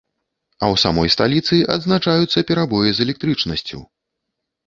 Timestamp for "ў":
0.67-0.75